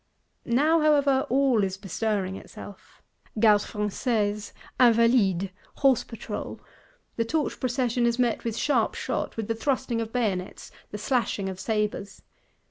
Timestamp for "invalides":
4.79-5.49